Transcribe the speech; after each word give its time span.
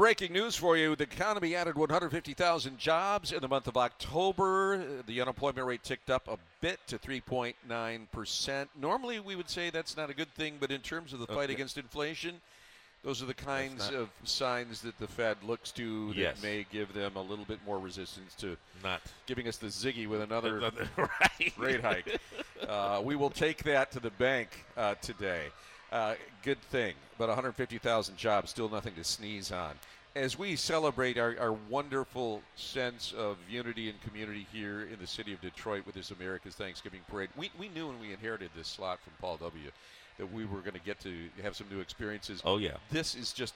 breaking 0.00 0.32
news 0.32 0.56
for 0.56 0.78
you. 0.78 0.96
The 0.96 1.04
economy 1.04 1.54
added 1.54 1.76
150,000 1.76 2.78
jobs 2.78 3.32
in 3.32 3.40
the 3.42 3.48
month 3.48 3.68
of 3.68 3.76
October. 3.76 4.82
The 5.06 5.20
unemployment 5.20 5.66
rate 5.66 5.82
ticked 5.82 6.08
up 6.08 6.26
a 6.26 6.38
bit 6.62 6.80
to 6.86 6.98
3.9%. 6.98 8.68
Normally, 8.80 9.20
we 9.20 9.36
would 9.36 9.50
say 9.50 9.68
that's 9.68 9.98
not 9.98 10.08
a 10.08 10.14
good 10.14 10.32
thing, 10.32 10.54
but 10.58 10.70
in 10.70 10.80
terms 10.80 11.12
of 11.12 11.18
the 11.18 11.26
fight 11.26 11.44
Okay. 11.44 11.52
against 11.52 11.76
inflation, 11.76 12.40
those 13.04 13.22
are 13.22 13.26
the 13.26 13.34
kinds 13.34 13.90
of 13.90 14.08
signs 14.24 14.80
that 14.80 14.98
the 14.98 15.06
Fed 15.06 15.36
looks 15.42 15.70
to 15.72 16.08
that 16.14 16.16
Yes. 16.16 16.42
may 16.42 16.64
give 16.72 16.94
them 16.94 17.16
a 17.16 17.22
little 17.22 17.44
bit 17.44 17.58
more 17.66 17.78
resistance 17.78 18.34
to 18.36 18.56
Not 18.82 19.02
giving 19.26 19.48
us 19.48 19.58
the 19.58 19.66
ziggy 19.66 20.06
with 20.06 20.22
another 20.22 20.60
right. 20.96 21.52
rate 21.58 21.82
hike. 21.82 22.18
Uh, 22.68 23.00
we 23.02 23.16
will 23.16 23.30
take 23.30 23.64
that 23.64 23.90
to 23.90 23.98
the 24.00 24.10
bank 24.10 24.48
uh, 24.76 24.94
today. 25.00 25.46
Uh, 25.92 26.14
good 26.42 26.60
thing, 26.62 26.94
but 27.18 27.28
150,000 27.28 28.16
jobs, 28.16 28.50
still 28.50 28.68
nothing 28.68 28.94
to 28.94 29.04
sneeze 29.04 29.50
on. 29.50 29.74
As 30.14 30.38
we 30.38 30.56
celebrate 30.56 31.18
our, 31.18 31.36
our 31.38 31.52
wonderful 31.68 32.42
sense 32.56 33.12
of 33.16 33.36
unity 33.48 33.88
and 33.88 34.00
community 34.02 34.46
here 34.52 34.82
in 34.82 34.98
the 35.00 35.06
city 35.06 35.32
of 35.32 35.40
Detroit 35.40 35.86
with 35.86 35.94
this 35.94 36.10
America's 36.10 36.54
Thanksgiving 36.54 37.00
Parade, 37.08 37.30
we, 37.36 37.50
we 37.58 37.68
knew 37.68 37.88
when 37.88 38.00
we 38.00 38.12
inherited 38.12 38.50
this 38.56 38.68
slot 38.68 39.00
from 39.02 39.12
Paul 39.20 39.36
W. 39.38 39.70
that 40.18 40.32
we 40.32 40.44
were 40.44 40.60
going 40.60 40.74
to 40.74 40.80
get 40.80 41.00
to 41.00 41.12
have 41.42 41.56
some 41.56 41.68
new 41.70 41.80
experiences. 41.80 42.40
Oh 42.44 42.58
yeah. 42.58 42.76
This 42.90 43.14
is 43.14 43.32
just 43.32 43.54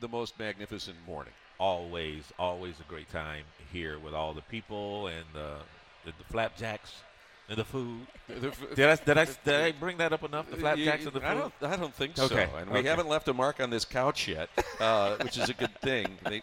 the 0.00 0.08
most 0.08 0.38
magnificent 0.38 0.96
morning. 1.06 1.32
Always, 1.58 2.24
always 2.38 2.80
a 2.80 2.84
great 2.84 3.10
time 3.10 3.44
here 3.72 3.98
with 3.98 4.12
all 4.12 4.34
the 4.34 4.42
people 4.42 5.06
and 5.06 5.24
the 5.32 5.56
the, 6.04 6.12
the 6.18 6.24
flapjacks 6.24 6.92
and 7.48 7.58
the 7.58 7.64
food. 7.64 8.06
Did 8.74 8.88
I 8.88 8.96
did 8.96 9.18
I 9.18 9.24
did 9.44 9.54
I 9.54 9.72
bring 9.72 9.98
that 9.98 10.12
up 10.12 10.24
enough? 10.24 10.50
The 10.50 10.56
flapjacks 10.56 11.04
and 11.04 11.12
the 11.12 11.20
food. 11.20 11.28
I 11.28 11.34
don't, 11.34 11.52
I 11.62 11.76
don't 11.76 11.94
think 11.94 12.18
Okay, 12.18 12.48
so. 12.50 12.56
And 12.58 12.70
we 12.70 12.78
okay. 12.78 12.88
haven't 12.88 13.08
left 13.08 13.28
a 13.28 13.34
mark 13.34 13.60
on 13.60 13.70
this 13.70 13.84
couch 13.84 14.28
yet, 14.28 14.48
uh, 14.80 15.16
which 15.16 15.38
is 15.38 15.48
a 15.48 15.54
good 15.54 15.74
thing. 15.80 16.06
They, 16.24 16.42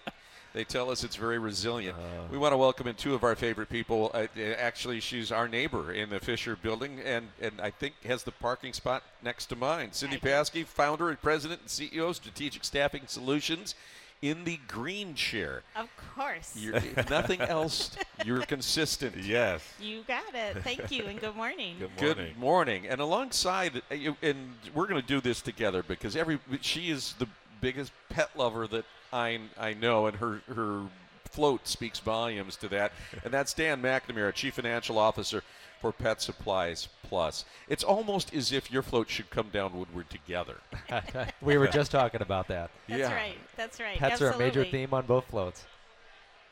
they 0.53 0.63
tell 0.63 0.91
us 0.91 1.03
it's 1.03 1.15
very 1.15 1.39
resilient. 1.39 1.97
Uh. 1.97 2.27
we 2.29 2.37
want 2.37 2.53
to 2.53 2.57
welcome 2.57 2.87
in 2.87 2.95
two 2.95 3.15
of 3.15 3.23
our 3.23 3.35
favorite 3.35 3.69
people. 3.69 4.11
Uh, 4.13 4.27
uh, 4.37 4.41
actually, 4.57 4.99
she's 4.99 5.31
our 5.31 5.47
neighbor 5.47 5.93
in 5.93 6.09
the 6.09 6.19
Fisher 6.19 6.55
building, 6.55 6.99
and, 7.05 7.29
and 7.41 7.59
I 7.61 7.71
think 7.71 7.95
has 8.03 8.23
the 8.23 8.31
parking 8.31 8.73
spot 8.73 9.03
next 9.23 9.45
to 9.47 9.55
mine. 9.55 9.93
Cindy 9.93 10.17
I. 10.17 10.19
Pasky, 10.19 10.65
founder 10.65 11.09
and 11.09 11.21
president 11.21 11.61
and 11.61 11.69
CEO 11.69 12.09
of 12.09 12.17
Strategic 12.17 12.63
Staffing 12.63 13.03
Solutions 13.07 13.75
in 14.21 14.43
the 14.43 14.59
green 14.67 15.15
chair. 15.15 15.63
Of 15.75 15.89
course. 16.15 16.55
You're, 16.55 16.79
nothing 17.09 17.41
else, 17.41 17.95
you're 18.25 18.41
consistent. 18.41 19.15
Yes. 19.21 19.61
you 19.79 20.03
got 20.07 20.33
it. 20.33 20.57
Thank 20.63 20.91
you 20.91 21.05
and 21.05 21.19
good 21.19 21.35
morning. 21.35 21.75
Good 21.79 22.01
morning. 22.01 22.27
Good 22.33 22.37
morning. 22.37 22.87
And 22.87 22.99
alongside, 22.99 23.81
uh, 23.89 24.13
and 24.21 24.53
we're 24.73 24.87
going 24.87 25.01
to 25.01 25.07
do 25.07 25.21
this 25.21 25.41
together 25.41 25.83
because 25.83 26.15
every 26.15 26.39
she 26.59 26.89
is 26.89 27.13
the 27.19 27.27
biggest 27.61 27.93
pet 28.09 28.29
lover 28.35 28.67
that 28.67 28.85
I 29.13 29.39
I 29.57 29.73
know, 29.73 30.07
and 30.07 30.17
her 30.17 30.41
her 30.53 30.83
float 31.29 31.67
speaks 31.67 31.99
volumes 31.99 32.57
to 32.57 32.67
that. 32.69 32.91
And 33.23 33.33
that's 33.33 33.53
Dan 33.53 33.81
McNamara, 33.81 34.33
Chief 34.33 34.55
Financial 34.55 34.97
Officer 34.97 35.43
for 35.79 35.91
Pet 35.91 36.21
Supplies 36.21 36.89
Plus. 37.11 37.43
It's 37.67 37.83
almost 37.83 38.33
as 38.33 38.53
if 38.53 38.71
your 38.71 38.81
float 38.81 39.09
should 39.09 39.29
come 39.29 39.49
down 39.51 39.77
Woodward 39.77 40.09
together. 40.09 40.55
we 41.41 41.57
were 41.57 41.67
just 41.67 41.91
talking 41.91 42.21
about 42.21 42.47
that. 42.47 42.71
That's 42.87 42.99
Yeah. 43.01 43.13
right. 43.13 43.37
That's 43.57 43.81
right. 43.81 43.97
Pets 43.97 44.21
are 44.21 44.31
a 44.31 44.37
major 44.37 44.63
theme 44.63 44.93
on 44.93 45.05
both 45.05 45.25
floats. 45.25 45.65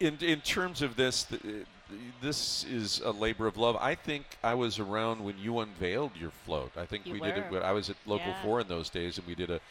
In 0.02 0.18
in 0.20 0.42
terms 0.42 0.82
of 0.82 0.98
this, 0.98 1.24
th- 1.24 1.42
uh, 1.46 1.94
this 2.22 2.66
is 2.66 3.00
a 3.00 3.12
labor 3.12 3.48
of 3.48 3.56
love. 3.56 3.78
I 3.78 3.96
think 3.96 4.26
I 4.44 4.54
was 4.54 4.80
around 4.80 5.24
when 5.24 5.38
you 5.38 5.60
unveiled 5.60 6.12
your 6.20 6.32
float. 6.46 6.74
I 6.76 6.86
think 6.86 7.06
You 7.06 7.14
we 7.14 7.20
did 7.22 7.38
it. 7.38 7.50
were. 7.50 7.64
I 7.64 7.72
was 7.72 7.90
at 7.90 7.96
Local 8.06 8.28
Yeah. 8.28 8.42
Four 8.44 8.60
in 8.60 8.68
those 8.68 8.90
days, 8.90 9.18
and 9.18 9.26
we 9.26 9.36
did 9.36 9.50
a, 9.50 9.62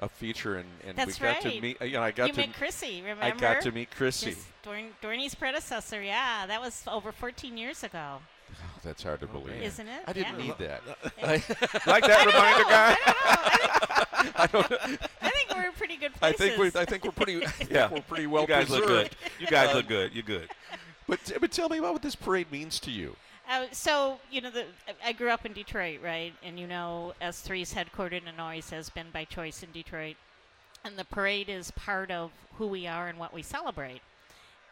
a 0.00 0.10
feature, 0.10 0.56
and, 0.56 0.68
and 0.86 0.94
That's 0.94 1.18
we 1.18 1.26
got 1.26 1.40
to 1.40 1.58
meet. 1.60 1.80
You 1.80 1.92
know, 1.92 2.02
I 2.02 2.10
got 2.10 2.26
You 2.28 2.34
to 2.34 2.40
met 2.40 2.52
Chrissy, 2.54 3.00
remember? 3.00 3.24
I 3.24 3.30
got 3.30 3.62
to 3.62 3.72
meet 3.72 3.90
Chrissy. 3.90 4.30
His 4.32 4.44
Dorn, 4.62 4.90
Dorney's 5.00 5.34
predecessor. 5.34 6.02
Yeah, 6.02 6.44
that 6.46 6.60
was 6.60 6.82
over 6.86 7.12
14 7.12 7.56
years 7.56 7.82
ago, 7.82 8.18
that's 8.84 9.02
hard 9.02 9.20
to 9.20 9.26
believe. 9.26 9.62
isn't 9.62 9.88
it? 9.88 10.02
I 10.06 10.12
didn't 10.12 10.38
yeah. 10.38 10.44
need 10.44 10.58
that. 10.58 10.82
like 11.86 12.04
that 12.04 12.26
reminder, 12.26 12.64
guy. 12.64 12.96
I 14.36 14.46
don't 14.50 14.70
know. 14.70 14.76
I 14.80 14.86
think, 14.86 15.00
I 15.22 15.30
think 15.30 15.54
we're 15.54 15.66
in 15.66 15.72
pretty 15.72 15.96
good 15.96 16.12
I 16.22 16.32
places. 16.32 16.38
think 16.38 16.58
we're, 16.58 16.80
I 16.80 16.84
think 16.84 17.04
we're 17.04 17.10
pretty. 17.12 17.44
I 17.44 17.48
think 17.50 17.70
Yeah. 17.70 17.90
we're 17.90 18.00
pretty 18.02 18.26
well 18.26 18.42
you 18.42 18.48
guys 18.48 18.70
look 18.70 18.86
good. 18.86 19.10
preserved. 19.10 19.40
You 19.40 19.46
guys 19.46 19.74
look 19.74 19.88
good. 19.88 20.12
You're 20.12 20.22
good. 20.22 20.48
But 21.08 21.32
but 21.40 21.50
tell 21.52 21.68
me 21.68 21.78
about 21.78 21.92
what 21.92 22.02
this 22.02 22.14
parade 22.14 22.50
means 22.50 22.78
to 22.80 22.90
you. 22.90 23.16
Uh, 23.50 23.66
so 23.72 24.18
you 24.30 24.40
know, 24.40 24.50
the, 24.50 24.64
I 25.04 25.12
grew 25.12 25.28
up 25.30 25.44
in 25.44 25.52
Detroit, 25.52 26.00
right? 26.02 26.32
And 26.42 26.58
you 26.58 26.66
know, 26.66 27.12
S3's 27.20 27.74
headquartered 27.74 28.22
and 28.26 28.40
always 28.40 28.70
has 28.70 28.88
been 28.90 29.06
by 29.12 29.24
choice 29.24 29.62
in 29.62 29.70
Detroit. 29.72 30.16
And 30.84 30.96
the 30.96 31.04
parade 31.04 31.48
is 31.48 31.70
part 31.72 32.10
of 32.10 32.30
who 32.56 32.66
we 32.66 32.86
are 32.86 33.08
and 33.08 33.18
what 33.18 33.32
we 33.34 33.42
celebrate. 33.42 34.00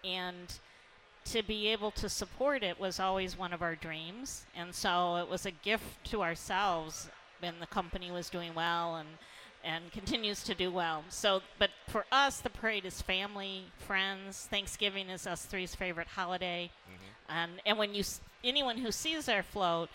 And 0.05 0.53
to 1.25 1.43
be 1.43 1.69
able 1.69 1.91
to 1.93 2.09
support 2.09 2.63
it 2.63 2.81
was 2.81 2.99
always 2.99 3.39
one 3.39 3.53
of 3.53 3.63
our 3.63 3.75
dreams. 3.75 4.45
And 4.57 4.75
so 4.75 5.17
it 5.17 5.29
was 5.29 5.47
a 5.47 5.51
gift 5.51 6.05
to 6.11 6.23
ourselves 6.23 7.09
when 7.41 7.55
the 7.61 7.67
company 7.67 8.11
was 8.11 8.31
doing 8.31 8.55
well 8.55 8.97
and 8.97 9.09
and 9.65 9.93
continues 9.93 10.43
to 10.45 10.55
do 10.55 10.71
well. 10.71 11.05
So, 11.09 11.41
but 11.59 11.71
for 11.89 12.05
us, 12.11 12.41
the 12.41 12.51
parade 12.51 12.85
is 12.85 13.01
family, 13.01 13.67
friends. 13.79 14.49
Thanksgiving 14.51 15.09
is 15.09 15.25
S3's 15.25 15.75
favorite 15.75 16.09
holiday, 16.09 16.71
mm-hmm. 16.87 17.33
and 17.39 17.53
and 17.65 17.79
when 17.79 17.95
you 17.95 18.03
anyone 18.43 18.79
who 18.79 18.91
sees 18.91 19.29
our 19.29 19.43
float, 19.43 19.89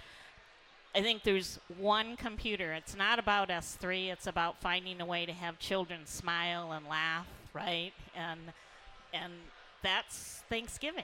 I 0.96 1.02
think 1.02 1.24
there's 1.24 1.60
one 1.78 2.16
computer. 2.16 2.74
It's 2.74 2.96
not 2.96 3.20
about 3.20 3.52
us 3.52 3.76
three. 3.80 4.10
It's 4.10 4.28
about 4.28 4.60
finding 4.62 5.02
a 5.02 5.06
way 5.06 5.26
to 5.26 5.34
have 5.34 5.60
children 5.60 6.06
smile 6.06 6.72
and 6.72 6.88
laugh, 6.88 7.28
right? 7.54 7.92
And 8.16 8.40
and 9.14 9.34
that's 9.88 10.44
Thanksgiving 10.50 11.04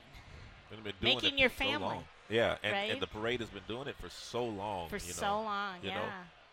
been 0.84 0.94
doing 1.02 1.16
Making 1.16 1.38
it 1.38 1.42
your 1.42 1.50
for 1.50 1.64
so 1.64 1.70
family, 1.70 1.88
long. 1.88 2.04
Yeah, 2.30 2.56
and, 2.64 2.74
right? 2.74 2.92
and 2.92 3.02
the 3.02 3.08
parade 3.08 3.42
has 3.42 3.50
been 3.50 3.62
doing 3.68 3.88
it 3.88 3.96
for 3.98 4.10
so 4.10 4.46
long. 4.46 4.90
for 4.90 4.98
you 4.98 5.08
know, 5.08 5.14
so 5.14 5.42
long. 5.42 5.76
you 5.84 5.90
yeah. 5.90 5.96
know. 5.96 6.06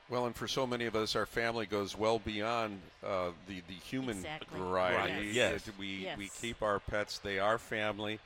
Well, 0.09 0.27
and 0.27 0.35
for 0.35 0.49
so 0.49 0.67
many 0.67 0.87
of 0.87 0.97
us, 0.97 1.15
our 1.15 1.25
family 1.25 1.67
goes 1.67 1.97
well 1.97 2.19
beyond 2.19 2.81
uh, 3.07 3.31
the 3.47 3.63
the 3.69 3.75
human 3.75 4.17
Exactly. 4.17 4.59
variety. 4.59 5.27
Right. 5.27 5.33
Yes. 5.33 5.63
That 5.63 5.79
We 5.79 5.87
we 5.87 6.03
Yes. 6.03 6.19
Mm-hmm. 6.19 6.47
keep 6.47 6.63
our 6.63 6.81
pets; 6.81 7.19
they 7.19 7.39
are 7.39 7.59
family. 7.59 8.19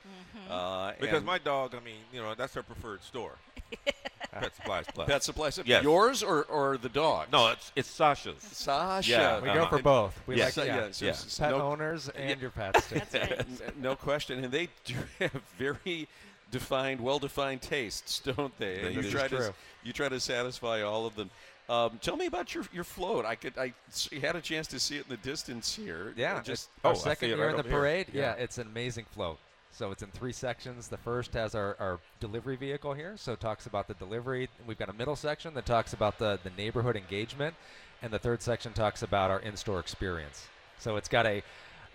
Uh, 0.50 0.92
Because 0.98 1.22
my 1.22 1.38
dog, 1.38 1.74
I 1.74 1.84
mean, 1.84 2.00
you 2.12 2.20
know, 2.22 2.34
that's 2.34 2.54
her 2.54 2.62
preferred 2.62 3.02
store. 3.02 3.34
Pet 4.32 4.54
Supplies 4.56 4.84
Plus. 4.92 5.08
pet 5.08 5.22
supplies. 5.22 5.60
Yes. 5.64 5.82
Yours 5.82 6.22
or 6.22 6.44
or 6.44 6.76
the 6.78 6.88
dog? 6.88 7.28
No, 7.32 7.48
it's 7.50 7.72
it's 7.76 7.88
Sasha's. 7.88 8.42
Sasha. 8.42 9.10
Yeah, 9.10 9.40
We 9.40 9.48
Uh-huh. 9.50 9.58
go 9.64 9.66
for 9.76 9.82
both. 9.82 10.20
We 10.26 10.36
Yes. 10.36 10.56
like 10.56 10.66
Yeah, 10.66 10.76
yeah, 10.76 10.84
yeah, 10.86 10.90
so 10.92 11.04
yeah. 11.04 11.10
it's- 11.12 11.38
pet 11.38 11.50
no, 11.50 11.60
owners 11.62 12.08
and 12.10 12.40
your 12.40 12.50
pets. 12.50 12.88
too. 12.88 12.94
That's 12.96 13.14
right. 13.14 13.38
n- 13.40 13.58
no 13.76 13.94
question, 13.96 14.42
and 14.44 14.52
they 14.52 14.68
do 14.84 14.94
have 15.20 15.42
very 15.58 16.08
defined, 16.50 17.00
well-defined 17.00 17.62
tastes, 17.62 18.20
don't 18.20 18.56
they? 18.58 18.78
They 18.82 18.92
you 18.92 19.02
do. 19.02 19.10
try 19.10 19.28
to 19.28 19.36
True. 19.36 19.54
you 19.82 19.92
try 19.92 20.08
to 20.08 20.20
satisfy 20.20 20.82
all 20.82 21.06
of 21.06 21.14
them. 21.16 21.30
Um, 21.68 21.98
tell 22.02 22.16
me 22.16 22.26
about 22.26 22.54
your 22.54 22.64
your 22.72 22.84
float. 22.84 23.24
I 23.24 23.36
could 23.36 23.56
I 23.56 23.72
s- 23.88 24.08
had 24.20 24.36
a 24.36 24.40
chance 24.40 24.66
to 24.68 24.78
see 24.80 24.96
it 24.96 25.04
in 25.04 25.10
the 25.10 25.16
distance 25.18 25.74
here. 25.74 26.12
Yeah, 26.16 26.42
just 26.42 26.68
our 26.84 26.92
oh, 26.92 26.94
second 26.94 27.28
year 27.30 27.40
right 27.40 27.50
in 27.50 27.56
the 27.56 27.62
here. 27.62 27.72
parade. 27.72 28.06
Yeah. 28.12 28.34
Yeah. 28.36 28.42
it's 28.44 28.58
an 28.58 28.66
amazing 28.66 29.06
float. 29.12 29.38
So 29.74 29.90
it's 29.90 30.04
in 30.04 30.10
three 30.10 30.32
sections. 30.32 30.86
The 30.86 30.96
first 30.98 31.34
has 31.34 31.56
our, 31.56 31.76
our 31.80 31.98
delivery 32.20 32.54
vehicle 32.54 32.94
here, 32.94 33.14
so 33.16 33.32
it 33.32 33.40
talks 33.40 33.66
about 33.66 33.88
the 33.88 33.94
delivery. 33.94 34.48
We've 34.66 34.78
got 34.78 34.88
a 34.88 34.92
middle 34.92 35.16
section 35.16 35.52
that 35.54 35.66
talks 35.66 35.92
about 35.92 36.16
the, 36.18 36.38
the 36.44 36.50
neighborhood 36.50 36.96
engagement, 36.96 37.56
and 38.00 38.12
the 38.12 38.20
third 38.20 38.40
section 38.40 38.72
talks 38.72 39.02
about 39.02 39.32
our 39.32 39.40
in-store 39.40 39.80
experience. 39.80 40.46
So 40.78 40.94
it's 40.96 41.08
got 41.08 41.26
a 41.26 41.42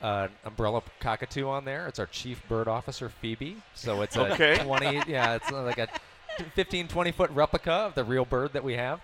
uh, 0.02 0.28
umbrella 0.44 0.84
cockatoo 1.00 1.48
on 1.48 1.64
there. 1.64 1.88
It's 1.88 2.00
our 2.00 2.06
chief 2.08 2.46
bird 2.50 2.68
officer 2.68 3.08
Phoebe. 3.08 3.56
So 3.76 4.02
it's 4.02 4.18
a 4.18 4.58
20 4.64 5.04
yeah, 5.08 5.36
it's 5.36 5.50
like 5.50 5.78
a 5.78 5.88
15 6.56 6.90
20 6.90 7.12
foot 7.14 7.32
replica 7.32 7.72
of 7.72 7.96
the 7.96 8.04
real 8.04 8.26
bird 8.26 8.54
that 8.54 8.64
we 8.64 8.74
have. 8.74 9.00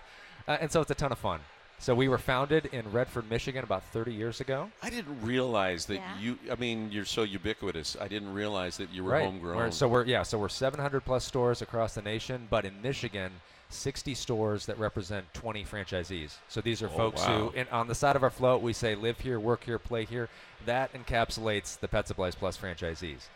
Uh, 0.46 0.58
and 0.60 0.70
so 0.70 0.82
it's 0.82 0.90
a 0.90 0.94
ton 0.94 1.12
of 1.12 1.18
fun. 1.18 1.40
So 1.78 1.94
we 1.94 2.08
were 2.08 2.18
founded 2.18 2.66
in 2.72 2.90
Redford, 2.90 3.28
Michigan 3.30 3.62
about 3.62 3.84
30 3.84 4.12
years 4.12 4.40
ago. 4.40 4.70
I 4.82 4.90
didn't 4.90 5.20
realize 5.22 5.86
that 5.86 5.96
Yeah. 5.96 6.18
you. 6.18 6.38
I 6.50 6.54
mean, 6.56 6.90
you're 6.90 7.04
so 7.04 7.22
ubiquitous. 7.22 7.96
I 8.00 8.08
didn't 8.08 8.32
realize 8.32 8.78
that 8.78 8.90
you 8.90 9.04
were 9.04 9.12
right. 9.12 9.24
homegrown. 9.24 9.56
We're- 9.58 9.70
so 9.72 9.86
we're 9.86 10.04
yeah, 10.04 10.22
so 10.22 10.38
we're 10.38 10.48
700 10.48 11.04
plus 11.04 11.24
stores 11.24 11.60
across 11.62 11.94
the 11.94 12.02
nation, 12.02 12.46
but 12.50 12.64
in 12.64 12.80
Michigan, 12.80 13.30
60 13.68 14.14
stores 14.14 14.64
that 14.66 14.78
represent 14.78 15.32
20 15.34 15.64
franchisees. 15.64 16.36
So 16.48 16.60
these 16.60 16.82
are 16.82 16.86
Oh, 16.86 16.96
folks 16.96 17.20
wow. 17.22 17.50
who, 17.50 17.52
and 17.56 17.68
on 17.70 17.88
the 17.88 17.94
side 17.94 18.16
of 18.16 18.22
our 18.22 18.30
float, 18.30 18.62
we 18.62 18.72
say 18.72 18.94
live 18.94 19.20
here, 19.20 19.38
work 19.38 19.64
here, 19.64 19.78
play 19.78 20.04
here. 20.04 20.28
That 20.64 20.92
encapsulates 20.94 21.78
the 21.78 21.88
Pet 21.88 22.06
Supplies 22.08 22.34
Plus 22.34 22.56
franchisees. 22.56 23.26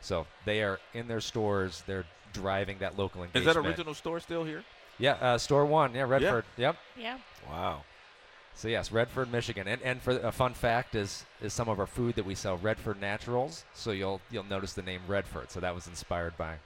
So 0.00 0.26
they 0.46 0.62
are 0.62 0.80
in 0.94 1.06
their 1.08 1.20
stores. 1.20 1.82
They're 1.86 2.06
driving 2.32 2.78
that 2.78 2.96
local 2.96 3.22
engagement. 3.24 3.46
Is 3.48 3.54
that 3.54 3.60
original 3.60 3.92
store 3.94 4.20
still 4.20 4.44
here? 4.44 4.64
Yeah, 4.98 5.14
uh, 5.20 5.38
store 5.38 5.66
one. 5.66 5.94
Yeah, 5.94 6.02
Redford. 6.02 6.44
Yep. 6.56 6.76
Yeah. 6.96 7.18
Wow. 7.48 7.82
So 8.54 8.68
yes, 8.68 8.92
Redford, 8.92 9.32
Michigan, 9.32 9.66
and 9.66 9.80
and 9.82 10.02
for 10.02 10.18
a 10.18 10.32
fun 10.32 10.54
fact 10.54 10.94
is 10.94 11.24
is 11.40 11.52
some 11.52 11.68
of 11.68 11.80
our 11.80 11.86
food 11.86 12.16
that 12.16 12.26
we 12.26 12.34
sell, 12.34 12.58
Redford 12.58 13.00
Naturals. 13.00 13.64
So 13.74 13.90
you'll 13.90 14.20
you'll 14.30 14.44
notice 14.44 14.74
the 14.74 14.82
name 14.82 15.00
Redford. 15.08 15.50
So 15.50 15.60
that 15.60 15.74
was 15.74 15.86
inspired 15.86 16.36
by 16.36 16.56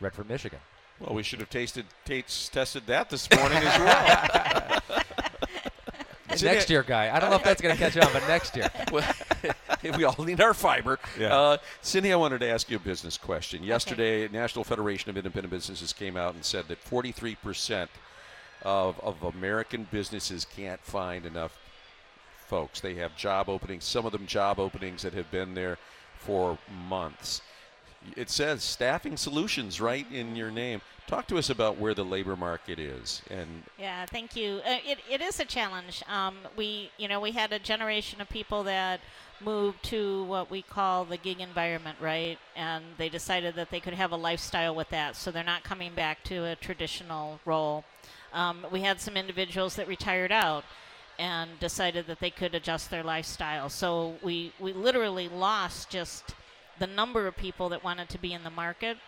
Redford, 0.00 0.28
Michigan. 0.28 0.58
well, 0.98 1.14
we 1.14 1.22
should 1.22 1.40
have 1.40 1.50
tasted 1.50 1.86
tates, 2.04 2.48
tested 2.48 2.86
that 2.86 3.10
this 3.10 3.28
morning 3.30 3.58
as 3.58 3.78
well. 3.78 4.80
next 6.42 6.70
year, 6.70 6.82
guy. 6.82 7.14
I 7.14 7.20
don't 7.20 7.30
know 7.30 7.36
if 7.36 7.44
that's 7.44 7.60
going 7.60 7.74
to 7.74 7.80
catch 7.80 7.96
on, 7.96 8.12
but 8.12 8.26
next 8.26 8.56
year. 8.56 8.70
well, 8.92 9.14
we 9.96 10.04
all 10.04 10.24
need 10.24 10.40
our 10.40 10.54
fiber. 10.54 10.98
Yeah. 11.18 11.36
Uh, 11.36 11.56
Cindy, 11.82 12.12
I 12.12 12.16
wanted 12.16 12.40
to 12.40 12.48
ask 12.48 12.70
you 12.70 12.76
a 12.76 12.80
business 12.80 13.16
question. 13.16 13.62
Yesterday, 13.62 14.28
National 14.28 14.64
Federation 14.64 15.10
of 15.10 15.16
Independent 15.16 15.50
Businesses 15.50 15.92
came 15.92 16.16
out 16.16 16.34
and 16.34 16.44
said 16.44 16.68
that 16.68 16.84
43% 16.84 17.88
of, 18.64 18.98
of 19.00 19.22
American 19.22 19.86
businesses 19.90 20.44
can't 20.44 20.80
find 20.82 21.26
enough 21.26 21.58
folks. 22.46 22.80
They 22.80 22.94
have 22.94 23.16
job 23.16 23.48
openings, 23.48 23.84
some 23.84 24.06
of 24.06 24.12
them 24.12 24.26
job 24.26 24.58
openings 24.58 25.02
that 25.02 25.14
have 25.14 25.30
been 25.30 25.54
there 25.54 25.78
for 26.18 26.58
months. 26.88 27.42
It 28.16 28.28
says 28.28 28.62
staffing 28.62 29.16
solutions 29.16 29.80
right 29.80 30.06
in 30.12 30.36
your 30.36 30.50
name. 30.50 30.82
Talk 31.06 31.26
to 31.28 31.38
us 31.38 31.50
about 31.50 31.78
where 31.78 31.94
the 31.94 32.04
labor 32.04 32.36
market 32.36 32.78
is 32.78 33.22
and 33.30 33.62
Yeah, 33.78 34.06
thank 34.06 34.36
you. 34.36 34.60
Uh, 34.64 34.78
it, 34.86 34.98
it 35.10 35.20
is 35.20 35.38
a 35.40 35.44
challenge. 35.44 36.02
Um, 36.08 36.36
we, 36.56 36.90
you 36.96 37.08
know, 37.08 37.20
we 37.20 37.32
had 37.32 37.52
a 37.52 37.58
generation 37.58 38.20
of 38.20 38.28
people 38.28 38.62
that 38.64 39.00
moved 39.40 39.82
to 39.84 40.24
what 40.24 40.50
we 40.50 40.62
call 40.62 41.04
the 41.04 41.16
gig 41.16 41.40
environment, 41.40 41.98
right? 42.00 42.38
And 42.56 42.84
they 42.96 43.08
decided 43.08 43.54
that 43.56 43.70
they 43.70 43.80
could 43.80 43.94
have 43.94 44.12
a 44.12 44.16
lifestyle 44.16 44.74
with 44.74 44.88
that, 44.90 45.16
so 45.16 45.30
they're 45.30 45.44
not 45.44 45.64
coming 45.64 45.94
back 45.94 46.22
to 46.24 46.44
a 46.44 46.56
traditional 46.56 47.40
role. 47.44 47.84
Um, 48.34 48.66
we 48.70 48.80
had 48.80 49.00
some 49.00 49.16
individuals 49.16 49.76
that 49.76 49.88
retired 49.88 50.32
out 50.32 50.64
and 51.18 51.58
decided 51.60 52.06
that 52.08 52.20
they 52.20 52.30
could 52.30 52.54
adjust 52.54 52.90
their 52.90 53.02
lifestyle. 53.02 53.68
So 53.68 54.16
we, 54.22 54.52
we 54.58 54.72
literally 54.72 55.28
lost 55.28 55.88
just 55.88 56.34
the 56.78 56.86
number 56.86 57.26
of 57.26 57.36
people 57.36 57.68
that 57.70 57.82
wanted 57.84 58.08
to 58.10 58.18
be 58.18 58.32
in 58.32 58.42
the 58.42 58.50
market 58.50 58.98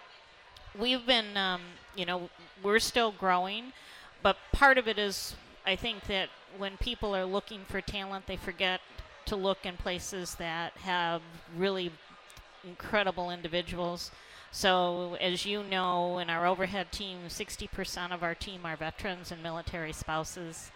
we've 0.79 1.07
been, 1.07 1.37
um, 1.37 1.61
you 1.95 2.07
know, 2.07 2.29
we're 2.63 2.79
still 2.79 3.13
growing, 3.13 3.73
but 4.23 4.37
part 4.53 4.79
of 4.79 4.89
it 4.89 4.99
is 4.99 5.35
I 5.67 5.77
think 5.77 6.07
that 6.07 6.29
when 6.59 6.77
people 6.79 7.15
are 7.15 7.25
looking 7.25 7.61
for 7.69 7.81
talent, 7.81 8.27
they 8.27 8.37
forget 8.37 8.81
to 9.27 9.37
look 9.37 9.67
in 9.67 9.77
places 9.77 10.37
that 10.37 10.73
have 10.79 11.23
really 11.57 11.91
incredible 12.65 13.31
individuals. 13.31 14.11
So, 14.53 15.17
as 15.21 15.45
you 15.45 15.63
know, 15.63 16.19
in 16.19 16.31
our 16.31 16.47
overhead 16.47 16.93
team, 16.93 17.19
60% 17.29 18.13
of 18.13 18.23
our 18.23 18.35
team 18.35 18.61
are 18.65 18.77
veterans 18.77 19.31
and 19.31 19.43
military 19.43 19.93
spouses. 19.93 20.71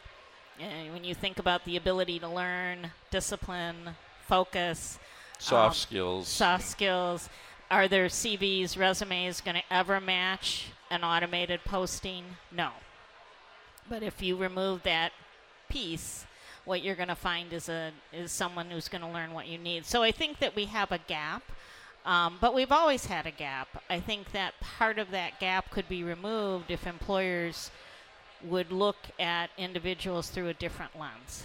And 0.59 0.93
when 0.93 1.05
you 1.05 1.15
think 1.15 1.39
about 1.39 1.65
the 1.65 1.77
ability 1.77 2.19
to 2.19 2.29
learn, 2.29 2.91
discipline, 3.11 3.97
focus, 4.27 4.99
soft 5.39 5.77
um, 5.77 5.81
skills. 5.81 6.29
soft 6.29 6.65
skills. 6.65 7.29
Are 7.71 7.89
their 7.89 8.07
CVs, 8.07 8.77
resumes 8.77 9.41
going 9.41 9.57
to 9.57 9.63
ever 9.73 10.01
match 10.01 10.67
an 10.91 11.05
automated 11.05 11.61
posting? 11.65 12.25
No. 12.51 12.71
But 13.89 14.03
if 14.03 14.21
you 14.23 14.37
remove 14.37 14.83
that 14.83 15.13
piece, 15.69 16.27
what 16.65 16.83
you're 16.83 16.97
going 16.97 17.09
to 17.09 17.15
find 17.15 17.53
is 17.53 17.69
a 17.69 17.93
is 18.13 18.33
someone 18.33 18.71
who's 18.71 18.89
going 18.89 19.03
to 19.03 19.09
learn 19.09 19.33
what 19.33 19.47
you 19.47 19.59
need. 19.59 19.87
So 19.87 20.03
I 20.03 20.11
think 20.13 20.39
that 20.41 20.55
we 20.55 20.67
have 20.67 20.93
a 20.93 20.99
gap, 20.99 21.43
um, 22.07 22.39
but 22.41 22.55
we've 22.55 22.73
always 22.73 23.07
had 23.07 23.27
a 23.27 23.31
gap. 23.31 23.69
I 23.89 24.01
think 24.01 24.33
that 24.33 24.55
part 24.61 24.99
of 24.99 25.11
that 25.11 25.39
gap 25.41 25.71
could 25.71 25.89
be 25.89 26.03
removed 26.03 26.71
if 26.71 26.87
employers 26.87 27.71
would 28.43 28.73
look 28.73 28.97
at 29.19 29.51
individuals 29.59 30.31
through 30.31 30.49
a 30.49 30.55
different 30.55 30.99
lens. 30.99 31.45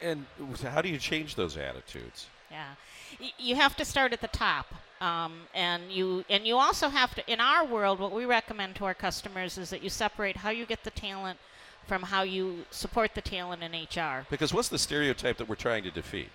And, 0.00 0.24
and 0.40 0.56
how 0.58 0.80
do 0.82 0.88
you 0.88 0.98
change 0.98 1.34
those 1.34 1.56
attitudes? 1.56 2.26
Yeah, 2.50 2.74
Y- 3.20 3.32
you 3.38 3.56
have 3.56 3.74
to 3.76 3.84
start 3.84 4.12
at 4.12 4.20
the 4.20 4.28
top, 4.28 4.66
um, 5.00 5.32
and 5.52 5.90
you 5.90 6.24
and 6.30 6.46
you 6.46 6.56
also 6.56 6.88
have 6.88 7.14
to. 7.16 7.32
In 7.32 7.40
our 7.40 7.64
world, 7.64 7.98
what 7.98 8.12
we 8.12 8.24
recommend 8.24 8.76
to 8.76 8.84
our 8.84 8.94
customers 8.94 9.58
is 9.58 9.70
that 9.70 9.82
you 9.82 9.90
separate 9.90 10.36
how 10.36 10.50
you 10.50 10.64
get 10.64 10.84
the 10.84 10.90
talent 10.90 11.38
from 11.86 12.02
how 12.02 12.22
you 12.22 12.64
support 12.70 13.14
the 13.14 13.20
talent 13.20 13.62
in 13.64 13.72
HR. 13.72 14.26
Because 14.30 14.54
what's 14.54 14.68
the 14.68 14.78
stereotype 14.78 15.36
that 15.38 15.48
we're 15.48 15.54
trying 15.56 15.82
to 15.82 15.90
defeat? 15.90 16.28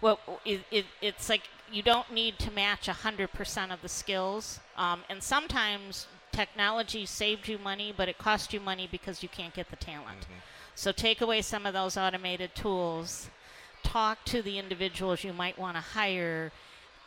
Well, 0.00 0.18
it, 0.44 0.60
it, 0.70 0.86
it's 1.02 1.28
like 1.28 1.42
you 1.72 1.82
don't 1.82 2.12
need 2.12 2.38
to 2.40 2.50
match 2.50 2.86
100% 2.86 3.72
of 3.72 3.82
the 3.82 3.88
skills. 3.88 4.60
Um, 4.76 5.02
and 5.08 5.22
sometimes 5.22 6.06
technology 6.32 7.06
saved 7.06 7.48
you 7.48 7.58
money, 7.58 7.92
but 7.96 8.08
it 8.08 8.18
cost 8.18 8.52
you 8.52 8.60
money 8.60 8.88
because 8.90 9.22
you 9.22 9.28
can't 9.28 9.54
get 9.54 9.70
the 9.70 9.76
talent. 9.76 10.26
So 10.74 10.92
take 10.92 11.20
away 11.20 11.42
some 11.42 11.66
of 11.66 11.74
those 11.74 11.96
automated 11.96 12.54
tools, 12.54 13.30
talk 13.82 14.24
to 14.26 14.42
the 14.42 14.58
individuals 14.58 15.24
you 15.24 15.32
might 15.32 15.58
want 15.58 15.76
to 15.76 15.80
hire, 15.80 16.52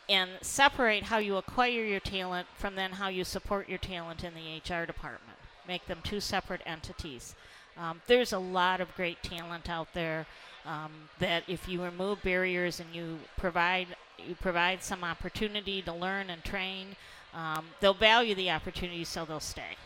and 0.08 0.30
separate 0.42 1.04
how 1.04 1.18
you 1.18 1.36
acquire 1.36 1.84
your 1.84 2.00
talent 2.00 2.48
from 2.54 2.74
then 2.74 2.92
how 2.92 3.08
you 3.08 3.24
support 3.24 3.68
your 3.68 3.78
talent 3.78 4.24
in 4.24 4.34
the 4.34 4.56
HR 4.58 4.84
department. 4.84 5.38
Make 5.66 5.86
them 5.86 6.00
two 6.02 6.20
separate 6.20 6.60
entities. 6.66 7.34
Um, 7.78 8.02
there's 8.06 8.32
a 8.32 8.38
lot 8.38 8.80
of 8.80 8.94
great 8.94 9.22
talent 9.22 9.70
out 9.70 9.94
there 9.94 10.26
um, 10.66 10.92
that 11.18 11.44
if 11.48 11.68
you 11.68 11.82
remove 11.82 12.22
barriers 12.22 12.80
and 12.80 12.94
you 12.94 13.18
provide 13.36 13.88
you 14.18 14.34
provide 14.34 14.82
some 14.82 15.04
opportunity 15.04 15.82
to 15.82 15.92
learn 15.92 16.30
and 16.30 16.42
train, 16.44 16.96
um, 17.34 17.66
they'll 17.80 17.94
value 17.94 18.34
the 18.34 18.50
opportunity, 18.50 19.04
so 19.04 19.24
they'll 19.24 19.40
stay. 19.40 19.76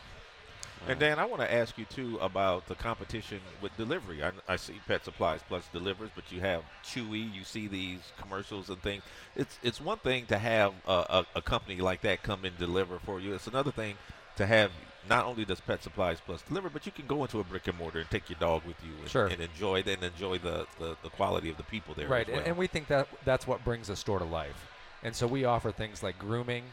And 0.87 0.99
Dan, 0.99 1.19
I 1.19 1.25
want 1.25 1.41
to 1.41 1.51
ask 1.51 1.77
you 1.77 1.85
too 1.85 2.17
about 2.21 2.67
the 2.67 2.75
competition 2.75 3.39
with 3.61 3.75
delivery. 3.77 4.23
I, 4.23 4.31
I 4.47 4.55
see 4.55 4.79
Pet 4.87 5.03
Supplies 5.03 5.41
Plus 5.47 5.67
delivers, 5.73 6.11
but 6.15 6.31
you 6.31 6.39
have 6.39 6.63
Chewy. 6.83 7.33
You 7.33 7.43
see 7.43 7.67
these 7.67 7.99
commercials 8.17 8.69
and 8.69 8.81
things. 8.81 9.03
It's 9.35 9.57
it's 9.63 9.81
one 9.81 9.97
thing 9.97 10.27
to 10.27 10.37
have 10.37 10.73
a, 10.87 10.91
a, 10.91 11.25
a 11.35 11.41
company 11.41 11.77
like 11.77 12.01
that 12.01 12.23
come 12.23 12.45
and 12.45 12.57
deliver 12.57 12.99
for 12.99 13.19
you. 13.19 13.33
It's 13.33 13.47
another 13.47 13.71
thing 13.71 13.95
to 14.37 14.45
have 14.45 14.71
not 15.09 15.25
only 15.25 15.45
does 15.45 15.59
Pet 15.61 15.83
Supplies 15.83 16.19
Plus 16.25 16.41
deliver, 16.43 16.69
but 16.69 16.85
you 16.85 16.91
can 16.91 17.05
go 17.07 17.23
into 17.23 17.39
a 17.39 17.43
brick 17.43 17.67
and 17.67 17.77
mortar 17.77 17.99
and 17.99 18.09
take 18.09 18.29
your 18.29 18.39
dog 18.39 18.63
with 18.65 18.75
you 18.83 18.91
and, 19.01 19.09
Sure. 19.09 19.27
and 19.27 19.41
enjoy 19.41 19.83
and 19.85 20.03
enjoy 20.03 20.37
the, 20.37 20.67
the, 20.79 20.95
the 21.03 21.09
quality 21.09 21.49
of 21.49 21.57
the 21.57 21.63
people 21.63 21.93
there. 21.93 22.07
Right, 22.07 22.27
as 22.27 22.31
well. 22.31 22.37
and, 22.39 22.47
and 22.49 22.57
we 22.57 22.67
think 22.67 22.87
that 22.87 23.07
that's 23.25 23.47
what 23.47 23.63
brings 23.63 23.89
a 23.89 23.95
store 23.95 24.19
to 24.19 24.25
life. 24.25 24.67
And 25.03 25.15
so 25.15 25.27
we 25.27 25.45
offer 25.45 25.71
things 25.71 26.01
like 26.03 26.17
grooming, 26.19 26.63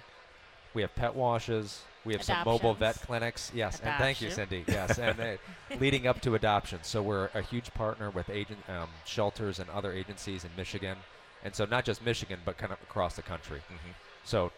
we 0.73 0.83
have 0.83 0.95
pet 0.95 1.15
washes, 1.15 1.83
we 2.05 2.13
have 2.15 2.23
some 2.23 2.45
mobile 2.45 2.75
vet 2.75 3.01
clinics. 3.03 3.51
Yes, 3.55 3.81
and 3.81 3.95
thank 3.99 4.21
you, 4.21 4.31
Cindy. 4.31 4.65
Yes, 4.67 4.99
and 4.99 5.19
uh, 5.21 5.37
leading 5.81 6.07
up 6.07 6.21
to 6.23 6.35
adoption. 6.35 6.81
So 6.83 7.03
we're 7.03 7.31
a 7.35 7.41
huge 7.43 7.73
partner 7.75 8.11
with 8.11 8.29
agent 8.29 8.59
um, 8.69 8.89
shelters 9.05 9.59
and 9.59 9.71
other 9.71 9.93
agencies 9.93 10.45
in 10.45 10.51
Michigan, 10.57 10.97
and 11.45 11.55
so 11.55 11.65
not 11.65 11.85
just 11.85 12.05
Michigan, 12.05 12.41
but 12.45 12.59
kind 12.59 12.73
of 12.73 12.83
across 12.83 13.17
the 13.17 13.23
country. 13.23 13.61
Mhm. 13.71 13.95
So 14.25 14.53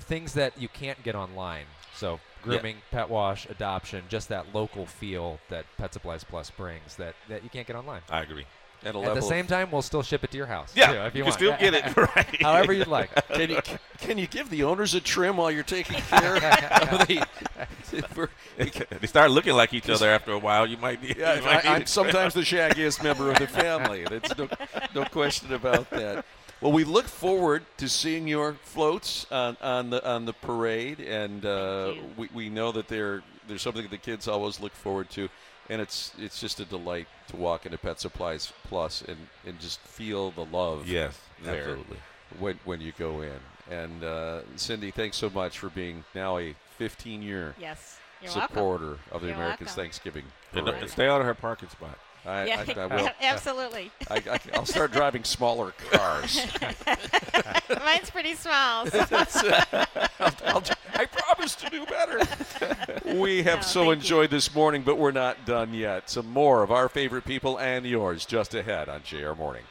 things 0.00 0.34
that 0.34 0.58
you 0.60 0.68
can't 0.68 1.02
get 1.02 1.14
online. 1.14 1.66
So 1.94 2.20
grooming, 2.42 2.76
pet 2.90 3.08
wash, 3.08 3.46
adoption, 3.46 4.04
just 4.08 4.28
that 4.28 4.54
local 4.54 4.86
feel 4.86 5.40
that 5.48 5.64
Pet 5.78 5.92
Supplies 5.92 6.24
Plus 6.24 6.50
brings 6.50 6.96
that, 6.96 7.14
that 7.28 7.42
you 7.42 7.50
can't 7.50 7.66
get 7.66 7.76
online. 7.76 8.02
I 8.10 8.20
agree. 8.22 8.44
At 8.84 8.94
At 8.94 9.14
the 9.14 9.22
same 9.22 9.46
time, 9.46 9.70
we'll 9.70 9.80
still 9.80 10.02
ship 10.02 10.24
it 10.24 10.30
to 10.32 10.36
your 10.36 10.46
house. 10.46 10.72
Yeah, 10.76 10.92
too, 10.92 10.98
if 10.98 11.14
you, 11.14 11.18
you 11.18 11.24
can 11.24 11.24
want. 11.24 11.34
still 11.34 11.56
get 11.58 11.74
it 11.74 11.96
right. 11.96 12.42
However 12.42 12.72
you'd 12.74 12.86
like. 12.86 13.10
can 13.32 13.48
you 13.48 13.58
can 13.98 14.18
you 14.18 14.26
give 14.26 14.50
the 14.50 14.64
owners 14.64 14.92
a 14.92 15.00
trim 15.00 15.38
while 15.38 15.50
you're 15.50 15.62
taking 15.62 15.96
care 15.96 16.36
of 16.36 16.42
the? 17.08 17.26
they 19.00 19.06
start 19.06 19.30
looking 19.30 19.54
like 19.54 19.72
each 19.72 19.88
other 19.88 20.10
after 20.10 20.32
a 20.32 20.38
while. 20.38 20.66
You 20.66 20.76
might 20.76 21.00
be. 21.00 21.14
yeah, 21.18 21.40
might 21.40 21.64
I, 21.64 21.68
need 21.76 21.82
I'm 21.82 21.86
sometimes 21.86 22.34
the 22.34 22.42
shaggiest 22.42 23.02
member 23.02 23.30
of 23.30 23.38
the 23.38 23.46
family. 23.46 24.04
That's 24.04 24.36
no, 24.36 24.48
no 24.94 25.04
question 25.06 25.54
about 25.54 25.88
that. 25.90 26.26
Well, 26.64 26.72
we 26.72 26.84
look 26.84 27.04
forward 27.04 27.62
to 27.76 27.90
seeing 27.90 28.26
your 28.26 28.54
floats 28.54 29.30
on, 29.30 29.58
on 29.60 29.90
the 29.90 30.02
on 30.10 30.24
the 30.24 30.32
parade, 30.32 30.98
and 30.98 31.44
uh, 31.44 31.92
we, 32.16 32.30
we 32.32 32.48
know 32.48 32.72
that 32.72 32.88
there 32.88 33.22
there's 33.46 33.60
something 33.60 33.82
that 33.82 33.90
the 33.90 33.98
kids 33.98 34.26
always 34.28 34.60
look 34.60 34.72
forward 34.72 35.10
to, 35.10 35.28
and 35.68 35.82
it's 35.82 36.12
it's 36.18 36.40
just 36.40 36.60
a 36.60 36.64
delight 36.64 37.06
to 37.28 37.36
walk 37.36 37.66
into 37.66 37.76
Pet 37.76 38.00
Supplies 38.00 38.50
Plus 38.66 39.02
and, 39.02 39.18
and 39.46 39.60
just 39.60 39.78
feel 39.80 40.30
the 40.30 40.46
love 40.46 40.88
Yes, 40.88 41.20
there 41.42 41.56
absolutely. 41.56 41.98
when 42.38 42.58
when 42.64 42.80
you 42.80 42.92
go 42.98 43.20
in. 43.20 43.40
And 43.70 44.02
uh, 44.02 44.40
Cindy, 44.56 44.90
thanks 44.90 45.18
so 45.18 45.28
much 45.28 45.58
for 45.58 45.68
being 45.68 46.02
now 46.14 46.38
a 46.38 46.54
15 46.78 47.20
year 47.22 47.54
Yes, 47.60 47.98
you're 48.22 48.30
welcome. 48.34 48.48
supporter 48.48 48.98
of 49.12 49.20
the 49.20 49.26
You're 49.26 49.36
Americans 49.36 49.68
welcome. 49.68 49.82
Thanksgiving 49.82 50.24
And, 50.54 50.64
parade. 50.64 50.80
and 50.82 50.90
stay 50.90 51.08
out 51.08 51.20
of 51.20 51.26
her 51.26 51.34
parking 51.34 51.68
spot. 51.68 51.98
I, 52.26 52.46
yeah, 52.46 52.64
I, 52.66 52.80
I 52.80 52.86
will. 53.02 53.08
absolutely. 53.20 53.90
I, 54.10 54.16
I, 54.30 54.40
I'll 54.54 54.64
start 54.66 54.92
driving 54.92 55.24
smaller 55.24 55.72
cars. 55.90 56.40
Mine's 57.84 58.10
pretty 58.10 58.34
small. 58.34 58.86
so- 58.86 58.98
I'll, 60.20 60.32
I'll, 60.46 60.62
I 60.94 61.06
promise 61.06 61.54
to 61.56 61.68
do 61.70 61.84
better. 61.86 62.20
we 63.18 63.42
have 63.42 63.58
No, 63.58 63.62
so 63.62 63.80
thank 63.80 63.86
you. 63.88 63.92
enjoyed 63.92 64.30
this 64.30 64.54
morning, 64.54 64.82
but 64.82 64.96
we're 64.96 65.10
not 65.10 65.44
done 65.44 65.74
yet. 65.74 66.08
Some 66.08 66.30
more 66.30 66.62
of 66.62 66.70
our 66.70 66.88
favorite 66.88 67.24
people 67.24 67.58
and 67.58 67.84
yours 67.84 68.24
just 68.24 68.54
ahead 68.54 68.88
on 68.88 69.02
JR 69.02 69.34
Morning. 69.34 69.64